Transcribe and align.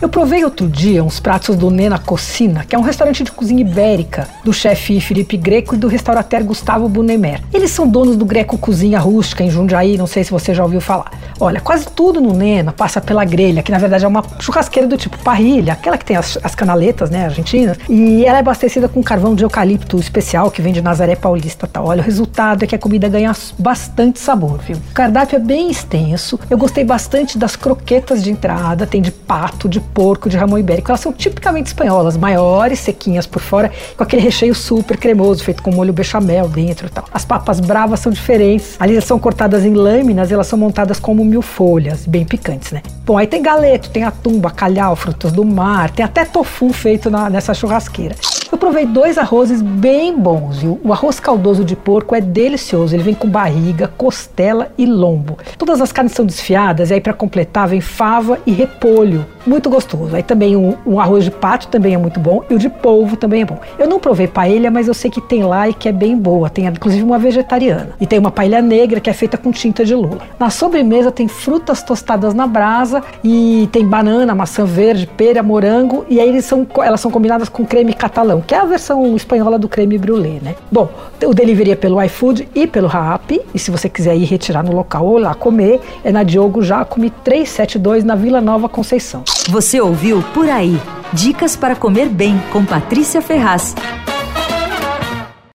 Eu 0.00 0.10
provei 0.10 0.44
outro 0.44 0.68
dia 0.68 1.02
uns 1.02 1.18
pratos 1.18 1.56
do 1.56 1.70
Nena 1.70 1.98
Cocina, 1.98 2.64
que 2.64 2.76
é 2.76 2.78
um 2.78 2.82
restaurante 2.82 3.24
de 3.24 3.32
cozinha 3.32 3.62
ibérica 3.62 4.28
do 4.44 4.52
chefe 4.52 5.00
Felipe 5.00 5.38
Greco 5.38 5.74
e 5.74 5.78
do 5.78 5.88
restaurateur 5.88 6.44
Gustavo 6.44 6.86
Bunemer. 6.86 7.40
Eles 7.52 7.70
são 7.70 7.88
donos 7.88 8.14
do 8.14 8.26
Greco 8.26 8.58
Cozinha 8.58 9.00
Rústica 9.00 9.42
em 9.42 9.50
Jundiaí, 9.50 9.96
não 9.96 10.06
sei 10.06 10.22
se 10.22 10.30
você 10.30 10.54
já 10.54 10.62
ouviu 10.62 10.82
falar. 10.82 11.10
Olha, 11.40 11.62
quase 11.62 11.86
tudo 11.86 12.20
no 12.20 12.34
Nena 12.34 12.72
passa 12.72 13.00
pela 13.00 13.24
grelha, 13.24 13.62
que 13.62 13.72
na 13.72 13.78
verdade 13.78 14.04
é 14.04 14.08
uma 14.08 14.22
churrasqueira 14.38 14.86
do 14.86 14.98
tipo 14.98 15.16
parrilha, 15.18 15.72
aquela 15.72 15.96
que 15.96 16.04
tem 16.04 16.16
as, 16.16 16.38
as 16.42 16.54
canaletas, 16.54 17.08
né, 17.08 17.24
argentinas, 17.24 17.78
e 17.88 18.24
ela 18.26 18.36
é 18.36 18.40
abastecida 18.40 18.88
com 18.88 19.02
carvão 19.02 19.34
de 19.34 19.44
eucalipto 19.44 19.98
especial 19.98 20.50
que 20.50 20.60
vem 20.60 20.74
de 20.74 20.82
Nazaré 20.82 21.16
Paulista. 21.16 21.66
Tá? 21.66 21.82
Olha, 21.82 22.02
o 22.02 22.04
resultado 22.04 22.62
é 22.62 22.66
que 22.66 22.74
a 22.74 22.78
comida 22.78 23.08
ganha 23.08 23.34
bastante 23.58 24.18
sabor, 24.18 24.58
viu? 24.58 24.76
O 24.76 24.94
cardápio 24.94 25.36
é 25.36 25.40
bem 25.40 25.70
extenso. 25.70 26.38
Eu 26.50 26.58
gostei 26.58 26.84
bastante 26.84 27.38
das 27.38 27.56
croquetas 27.56 28.22
de 28.22 28.30
entrada, 28.30 28.86
tem 28.86 29.00
de 29.00 29.10
pato, 29.10 29.68
de 29.68 29.85
porco, 29.86 30.28
de 30.28 30.36
ramon 30.36 30.58
ibérico. 30.58 30.90
Elas 30.90 31.00
são 31.00 31.12
tipicamente 31.12 31.68
espanholas, 31.68 32.16
maiores, 32.16 32.80
sequinhas 32.80 33.26
por 33.26 33.40
fora, 33.40 33.70
com 33.96 34.02
aquele 34.02 34.22
recheio 34.22 34.54
super 34.54 34.96
cremoso, 34.96 35.42
feito 35.42 35.62
com 35.62 35.70
molho 35.70 35.92
bechamel 35.92 36.48
dentro 36.48 36.86
e 36.86 36.90
tal. 36.90 37.04
As 37.12 37.24
papas 37.24 37.60
bravas 37.60 38.00
são 38.00 38.12
diferentes. 38.12 38.76
Ali 38.78 38.92
elas 38.92 39.04
são 39.04 39.18
cortadas 39.18 39.64
em 39.64 39.72
lâminas 39.72 40.30
e 40.30 40.34
elas 40.34 40.46
são 40.46 40.58
montadas 40.58 40.98
como 40.98 41.24
mil 41.24 41.42
folhas, 41.42 42.06
bem 42.06 42.24
picantes, 42.24 42.72
né? 42.72 42.82
Bom, 43.04 43.16
aí 43.16 43.26
tem 43.26 43.40
galeto, 43.40 43.90
tem 43.90 44.04
atum, 44.04 44.38
bacalhau, 44.38 44.96
frutos 44.96 45.32
do 45.32 45.44
mar, 45.44 45.90
tem 45.90 46.04
até 46.04 46.24
tofu 46.24 46.72
feito 46.72 47.10
na, 47.10 47.30
nessa 47.30 47.54
churrasqueira. 47.54 48.16
Eu 48.50 48.58
provei 48.58 48.86
dois 48.86 49.18
arrozes 49.18 49.60
bem 49.60 50.16
bons, 50.16 50.58
viu? 50.58 50.80
O 50.82 50.92
arroz 50.92 51.18
caldoso 51.18 51.64
de 51.64 51.74
porco 51.74 52.14
é 52.14 52.20
delicioso, 52.20 52.94
ele 52.94 53.02
vem 53.02 53.14
com 53.14 53.28
barriga, 53.28 53.88
costela 53.96 54.72
e 54.78 54.86
lombo. 54.86 55.36
Todas 55.58 55.80
as 55.80 55.92
carnes 55.92 56.12
são 56.12 56.24
desfiadas 56.24 56.90
e 56.90 56.94
aí 56.94 57.00
para 57.00 57.12
completar 57.12 57.68
vem 57.68 57.80
fava 57.80 58.38
e 58.46 58.52
repolho. 58.52 59.26
Muito 59.46 59.70
gostoso. 59.70 60.14
Aí 60.14 60.22
também 60.22 60.56
um, 60.56 60.74
um, 60.84 60.98
arroz 60.98 61.24
de 61.24 61.30
pato 61.30 61.68
também 61.68 61.94
é 61.94 61.98
muito 61.98 62.18
bom 62.18 62.42
e 62.50 62.54
o 62.54 62.58
de 62.58 62.68
polvo 62.68 63.16
também 63.16 63.42
é 63.42 63.44
bom. 63.44 63.58
Eu 63.78 63.88
não 63.88 64.00
provei 64.00 64.26
paella, 64.26 64.70
mas 64.70 64.88
eu 64.88 64.94
sei 64.94 65.10
que 65.10 65.20
tem 65.20 65.44
lá 65.44 65.68
e 65.68 65.74
que 65.74 65.88
é 65.88 65.92
bem 65.92 66.16
boa. 66.16 66.50
Tem 66.50 66.66
inclusive 66.66 67.02
uma 67.02 67.18
vegetariana. 67.18 67.90
E 68.00 68.06
tem 68.06 68.18
uma 68.18 68.30
paella 68.30 68.60
negra 68.60 69.00
que 69.00 69.08
é 69.08 69.12
feita 69.12 69.36
com 69.36 69.52
tinta 69.52 69.84
de 69.84 69.94
lula. 69.94 70.18
Na 70.38 70.50
sobremesa 70.50 71.12
tem 71.12 71.28
frutas 71.28 71.82
tostadas 71.82 72.34
na 72.34 72.46
brasa 72.46 73.02
e 73.22 73.68
tem 73.70 73.86
banana, 73.86 74.34
maçã 74.34 74.64
verde, 74.64 75.06
pera, 75.06 75.42
morango 75.42 76.04
e 76.08 76.20
aí 76.20 76.28
eles 76.28 76.44
são, 76.44 76.66
elas 76.82 77.00
são 77.00 77.10
combinadas 77.10 77.48
com 77.48 77.64
creme 77.64 77.94
catalão 77.94 78.40
que 78.40 78.54
é 78.54 78.58
a 78.58 78.64
versão 78.64 79.14
espanhola 79.14 79.58
do 79.58 79.68
creme 79.68 79.98
brulee, 79.98 80.40
né? 80.42 80.54
Bom, 80.70 80.88
o 81.24 81.34
delivery 81.34 81.72
é 81.72 81.76
pelo 81.76 82.02
iFood 82.02 82.48
e 82.54 82.66
pelo 82.66 82.88
Rappi, 82.88 83.40
e 83.54 83.58
se 83.58 83.70
você 83.70 83.88
quiser 83.88 84.16
ir 84.16 84.24
retirar 84.24 84.62
no 84.62 84.72
local 84.72 85.04
ou 85.06 85.18
lá 85.18 85.34
comer, 85.34 85.80
é 86.04 86.10
na 86.10 86.22
Diogo 86.22 86.62
Jacome 86.62 87.10
372 87.10 88.04
na 88.04 88.14
Vila 88.14 88.40
Nova 88.40 88.68
Conceição. 88.68 89.24
Você 89.48 89.80
ouviu 89.80 90.22
Por 90.34 90.50
Aí. 90.50 90.80
Dicas 91.12 91.54
para 91.54 91.76
comer 91.76 92.08
bem 92.08 92.36
com 92.52 92.64
Patrícia 92.64 93.22
Ferraz. 93.22 93.74